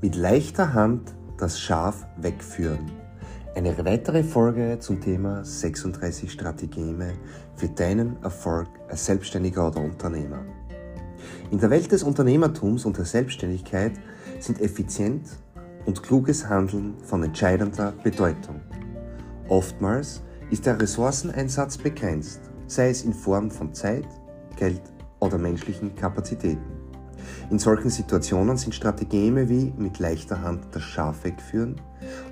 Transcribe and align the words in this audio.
Mit 0.00 0.14
leichter 0.14 0.74
Hand 0.74 1.12
das 1.38 1.58
Schaf 1.58 2.06
wegführen. 2.18 2.88
Eine 3.56 3.76
weitere 3.84 4.22
Folge 4.22 4.78
zum 4.78 5.00
Thema 5.00 5.44
36 5.44 6.30
Strategien 6.30 7.02
für 7.56 7.68
deinen 7.68 8.22
Erfolg 8.22 8.68
als 8.88 9.06
Selbstständiger 9.06 9.66
oder 9.66 9.80
Unternehmer. 9.80 10.44
In 11.50 11.58
der 11.58 11.70
Welt 11.70 11.90
des 11.90 12.04
Unternehmertums 12.04 12.84
und 12.84 12.96
der 12.96 13.06
Selbstständigkeit 13.06 13.94
sind 14.38 14.60
effizient 14.60 15.26
und 15.84 16.00
kluges 16.00 16.48
Handeln 16.48 16.94
von 17.02 17.24
entscheidender 17.24 17.92
Bedeutung. 18.04 18.60
Oftmals 19.48 20.22
ist 20.52 20.64
der 20.64 20.80
Ressourceneinsatz 20.80 21.76
begrenzt, 21.76 22.40
sei 22.68 22.90
es 22.90 23.02
in 23.02 23.12
Form 23.12 23.50
von 23.50 23.74
Zeit, 23.74 24.06
Geld 24.54 24.82
oder 25.18 25.38
menschlichen 25.38 25.96
Kapazitäten. 25.96 26.77
In 27.50 27.58
solchen 27.58 27.90
Situationen 27.90 28.56
sind 28.56 28.74
Strategien 28.74 29.48
wie 29.48 29.72
mit 29.76 29.98
leichter 29.98 30.42
Hand 30.42 30.66
das 30.72 30.82
Schaf 30.82 31.24
wegführen 31.24 31.80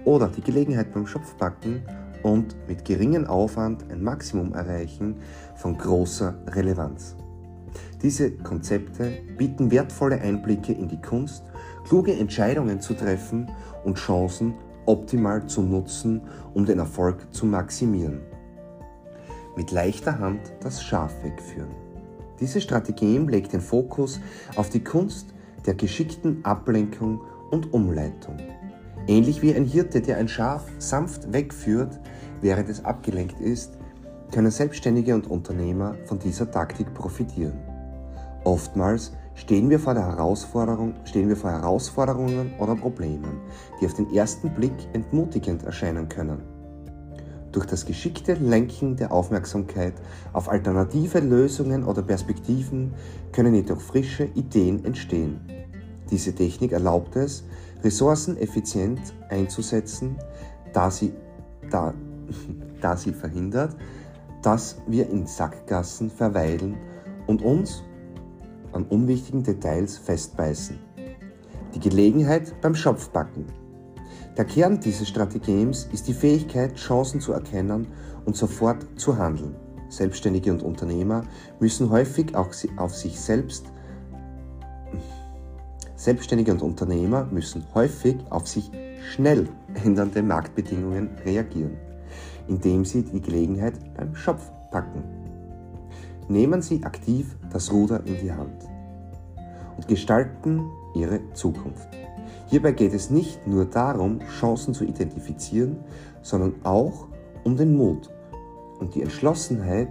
oder 0.04 0.28
die 0.28 0.42
Gelegenheit 0.42 0.92
beim 0.92 1.06
Schopf 1.06 1.36
packen 1.36 1.82
und 2.22 2.56
mit 2.68 2.84
geringem 2.84 3.26
Aufwand 3.26 3.90
ein 3.90 4.02
Maximum 4.02 4.52
erreichen 4.52 5.16
von 5.56 5.78
großer 5.78 6.34
Relevanz. 6.48 7.16
Diese 8.02 8.30
Konzepte 8.30 9.12
bieten 9.36 9.70
wertvolle 9.70 10.20
Einblicke 10.20 10.72
in 10.72 10.88
die 10.88 11.00
Kunst, 11.00 11.44
kluge 11.86 12.12
Entscheidungen 12.12 12.80
zu 12.80 12.94
treffen 12.94 13.50
und 13.84 13.96
Chancen 13.96 14.54
optimal 14.86 15.46
zu 15.46 15.62
nutzen, 15.62 16.22
um 16.54 16.64
den 16.64 16.78
Erfolg 16.78 17.32
zu 17.32 17.46
maximieren. 17.46 18.20
Mit 19.56 19.70
leichter 19.70 20.18
Hand 20.18 20.40
das 20.60 20.82
Schaf 20.82 21.12
wegführen. 21.22 21.85
Diese 22.40 22.60
Strategie 22.60 23.18
legt 23.18 23.52
den 23.52 23.60
Fokus 23.60 24.20
auf 24.56 24.68
die 24.68 24.84
Kunst 24.84 25.34
der 25.64 25.74
geschickten 25.74 26.44
Ablenkung 26.44 27.20
und 27.50 27.72
Umleitung. 27.72 28.36
Ähnlich 29.06 29.40
wie 29.42 29.54
ein 29.54 29.64
Hirte, 29.64 30.00
der 30.00 30.18
ein 30.18 30.28
Schaf 30.28 30.64
sanft 30.78 31.32
wegführt, 31.32 31.98
während 32.40 32.68
es 32.68 32.84
abgelenkt 32.84 33.40
ist, 33.40 33.78
können 34.32 34.50
Selbstständige 34.50 35.14
und 35.14 35.28
Unternehmer 35.28 35.94
von 36.06 36.18
dieser 36.18 36.50
Taktik 36.50 36.92
profitieren. 36.92 37.58
Oftmals 38.44 39.12
stehen 39.34 39.70
wir 39.70 39.78
vor 39.78 39.94
der 39.94 40.06
Herausforderung, 40.06 40.94
stehen 41.04 41.28
wir 41.28 41.36
vor 41.36 41.50
Herausforderungen 41.50 42.52
oder 42.58 42.74
Problemen, 42.74 43.40
die 43.80 43.86
auf 43.86 43.94
den 43.94 44.12
ersten 44.12 44.50
Blick 44.50 44.74
entmutigend 44.92 45.62
erscheinen 45.64 46.08
können. 46.08 46.55
Durch 47.56 47.64
das 47.64 47.86
geschickte 47.86 48.34
Lenken 48.34 48.96
der 48.96 49.10
Aufmerksamkeit 49.10 49.94
auf 50.34 50.50
alternative 50.50 51.20
Lösungen 51.20 51.84
oder 51.84 52.02
Perspektiven 52.02 52.92
können 53.32 53.54
jedoch 53.54 53.80
frische 53.80 54.24
Ideen 54.34 54.84
entstehen. 54.84 55.40
Diese 56.10 56.34
Technik 56.34 56.72
erlaubt 56.72 57.16
es, 57.16 57.44
Ressourcen 57.82 58.36
effizient 58.36 59.00
einzusetzen, 59.30 60.18
da 60.74 60.90
sie, 60.90 61.14
da, 61.70 61.94
da 62.82 62.94
sie 62.94 63.14
verhindert, 63.14 63.74
dass 64.42 64.76
wir 64.86 65.08
in 65.08 65.26
Sackgassen 65.26 66.10
verweilen 66.10 66.76
und 67.26 67.40
uns 67.40 67.82
an 68.72 68.84
unwichtigen 68.84 69.42
Details 69.42 69.96
festbeißen. 69.96 70.78
Die 71.74 71.80
Gelegenheit 71.80 72.52
beim 72.60 72.74
Schopfbacken. 72.74 73.46
Der 74.36 74.44
Kern 74.44 74.80
dieses 74.80 75.08
Strategems 75.08 75.88
ist 75.92 76.08
die 76.08 76.12
Fähigkeit, 76.12 76.76
Chancen 76.76 77.20
zu 77.20 77.32
erkennen 77.32 77.86
und 78.26 78.36
sofort 78.36 78.86
zu 78.96 79.16
handeln. 79.16 79.56
Selbstständige 79.88 80.52
und 80.52 80.62
Unternehmer 80.62 81.22
müssen 81.58 81.88
häufig 81.90 82.34
auch 82.34 82.50
auf 82.76 82.94
sich 82.94 83.18
selbst 83.18 83.66
Selbstständige 85.96 86.52
und 86.52 86.60
Unternehmer 86.60 87.26
müssen 87.32 87.64
häufig 87.74 88.16
auf 88.28 88.46
sich 88.46 88.70
schnell 89.14 89.48
ändernde 89.82 90.22
Marktbedingungen 90.22 91.08
reagieren, 91.24 91.78
indem 92.46 92.84
sie 92.84 93.02
die 93.02 93.20
Gelegenheit 93.20 93.74
beim 93.94 94.14
Schopf 94.14 94.50
packen. 94.70 95.02
Nehmen 96.28 96.60
Sie 96.60 96.84
aktiv 96.84 97.36
das 97.50 97.72
Ruder 97.72 98.04
in 98.04 98.18
die 98.20 98.32
Hand 98.32 98.68
und 99.76 99.88
gestalten 99.88 100.64
Ihre 100.94 101.20
Zukunft. 101.32 101.95
Hierbei 102.46 102.72
geht 102.72 102.94
es 102.94 103.10
nicht 103.10 103.46
nur 103.46 103.64
darum, 103.64 104.20
Chancen 104.38 104.72
zu 104.72 104.84
identifizieren, 104.84 105.78
sondern 106.22 106.54
auch 106.64 107.08
um 107.44 107.56
den 107.56 107.76
Mut 107.76 108.08
und 108.78 108.94
die 108.94 109.02
Entschlossenheit, 109.02 109.88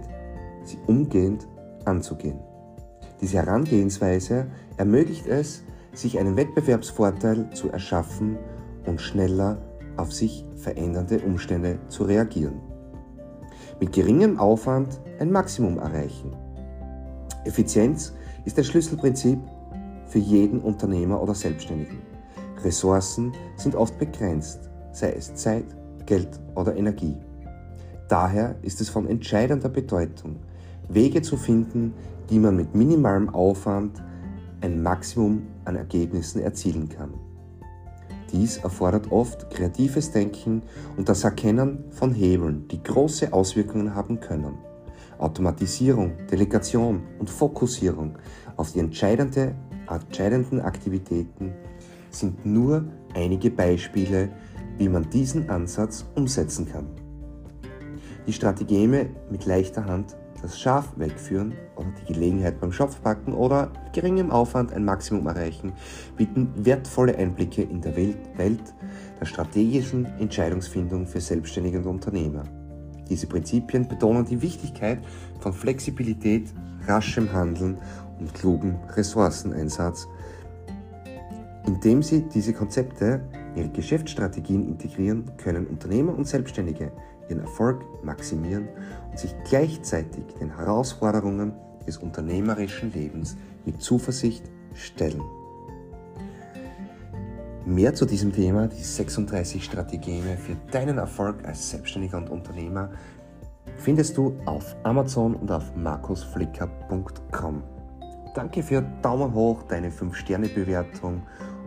sie 0.64 0.78
umgehend 0.86 1.46
anzugehen. 1.84 2.38
Diese 3.20 3.38
Herangehensweise 3.38 4.46
ermöglicht 4.76 5.26
es, 5.26 5.62
sich 5.92 6.18
einen 6.18 6.36
Wettbewerbsvorteil 6.36 7.50
zu 7.54 7.70
erschaffen 7.70 8.38
und 8.86 9.00
schneller 9.00 9.58
auf 9.96 10.12
sich 10.12 10.44
verändernde 10.56 11.20
Umstände 11.20 11.78
zu 11.88 12.04
reagieren. 12.04 12.60
Mit 13.80 13.92
geringem 13.92 14.38
Aufwand 14.38 15.00
ein 15.18 15.30
Maximum 15.30 15.78
erreichen. 15.78 16.34
Effizienz 17.44 18.12
ist 18.44 18.58
das 18.58 18.66
Schlüsselprinzip 18.66 19.38
für 20.06 20.18
jeden 20.18 20.60
Unternehmer 20.60 21.22
oder 21.22 21.34
Selbstständigen. 21.34 22.15
Ressourcen 22.64 23.32
sind 23.56 23.74
oft 23.74 23.98
begrenzt, 23.98 24.70
sei 24.92 25.12
es 25.12 25.34
Zeit, 25.34 25.64
Geld 26.06 26.40
oder 26.54 26.76
Energie. 26.76 27.16
Daher 28.08 28.56
ist 28.62 28.80
es 28.80 28.88
von 28.88 29.08
entscheidender 29.08 29.68
Bedeutung, 29.68 30.36
Wege 30.88 31.22
zu 31.22 31.36
finden, 31.36 31.92
die 32.30 32.38
man 32.38 32.56
mit 32.56 32.74
minimalem 32.74 33.28
Aufwand 33.28 34.02
ein 34.60 34.82
Maximum 34.82 35.42
an 35.64 35.76
Ergebnissen 35.76 36.40
erzielen 36.40 36.88
kann. 36.88 37.14
Dies 38.32 38.58
erfordert 38.58 39.10
oft 39.12 39.50
kreatives 39.50 40.10
Denken 40.10 40.62
und 40.96 41.08
das 41.08 41.24
Erkennen 41.24 41.84
von 41.90 42.12
Hebeln, 42.12 42.66
die 42.68 42.82
große 42.82 43.32
Auswirkungen 43.32 43.94
haben 43.94 44.20
können. 44.20 44.54
Automatisierung, 45.18 46.12
Delegation 46.30 47.02
und 47.18 47.30
Fokussierung 47.30 48.18
auf 48.56 48.72
die 48.72 48.80
entscheidende, 48.80 49.54
entscheidenden 49.88 50.60
Aktivitäten 50.60 51.54
sind 52.10 52.44
nur 52.46 52.84
einige 53.14 53.50
Beispiele, 53.50 54.30
wie 54.78 54.88
man 54.88 55.08
diesen 55.10 55.48
Ansatz 55.48 56.04
umsetzen 56.14 56.66
kann. 56.66 56.86
Die 58.26 58.32
Strategeme 58.32 59.08
mit 59.30 59.46
leichter 59.46 59.84
Hand 59.84 60.16
das 60.42 60.58
Schaf 60.58 60.92
wegführen 60.96 61.54
oder 61.76 61.88
die 62.00 62.12
Gelegenheit 62.12 62.60
beim 62.60 62.72
Schopfpacken 62.72 63.34
oder 63.34 63.70
mit 63.84 63.92
geringem 63.92 64.30
Aufwand 64.30 64.72
ein 64.72 64.84
Maximum 64.84 65.26
erreichen, 65.26 65.72
bieten 66.16 66.52
wertvolle 66.56 67.16
Einblicke 67.16 67.62
in 67.62 67.80
der 67.80 67.96
Welt, 67.96 68.74
der 69.20 69.26
strategischen 69.26 70.06
Entscheidungsfindung 70.18 71.06
für 71.06 71.20
Selbstständige 71.20 71.78
und 71.78 71.86
Unternehmer. 71.86 72.44
Diese 73.08 73.26
Prinzipien 73.26 73.88
betonen 73.88 74.24
die 74.24 74.42
Wichtigkeit 74.42 74.98
von 75.40 75.52
Flexibilität, 75.52 76.52
raschem 76.86 77.32
Handeln 77.32 77.78
und 78.18 78.34
klugem 78.34 78.76
Ressourceneinsatz, 78.94 80.06
indem 81.66 82.02
sie 82.02 82.22
diese 82.22 82.52
Konzepte 82.52 83.22
in 83.54 83.62
ihre 83.62 83.68
Geschäftsstrategien 83.70 84.68
integrieren, 84.68 85.32
können 85.36 85.66
Unternehmer 85.66 86.16
und 86.16 86.26
Selbstständige 86.26 86.92
ihren 87.28 87.40
Erfolg 87.40 87.84
maximieren 88.04 88.68
und 89.10 89.18
sich 89.18 89.34
gleichzeitig 89.48 90.24
den 90.40 90.56
Herausforderungen 90.56 91.52
des 91.86 91.98
unternehmerischen 91.98 92.92
Lebens 92.92 93.36
mit 93.64 93.80
Zuversicht 93.82 94.44
stellen. 94.74 95.22
Mehr 97.64 97.94
zu 97.94 98.06
diesem 98.06 98.32
Thema, 98.32 98.68
die 98.68 98.82
36 98.82 99.64
Strategien 99.64 100.22
für 100.38 100.54
deinen 100.70 100.98
Erfolg 100.98 101.44
als 101.44 101.70
Selbstständiger 101.70 102.18
und 102.18 102.30
Unternehmer, 102.30 102.90
findest 103.78 104.16
du 104.16 104.36
auf 104.46 104.76
Amazon 104.84 105.34
und 105.34 105.50
auf 105.50 105.74
markusflicker.com. 105.74 107.64
Danke 108.34 108.62
für 108.62 108.82
Daumen 109.02 109.34
hoch, 109.34 109.64
deine 109.64 109.90
5-Sterne-Bewertung 109.90 111.22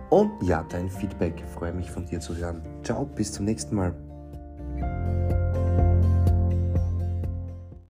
und 0.10 0.32
ja, 0.42 0.66
dein 0.70 0.90
Feedback. 0.90 1.44
Freue 1.54 1.74
mich 1.74 1.90
von 1.90 2.06
dir 2.06 2.20
zu 2.20 2.36
hören. 2.36 2.62
Ciao, 2.84 3.06
bis 3.06 3.32
zum 3.32 3.46
nächsten 3.46 3.76
Mal. 3.76 3.94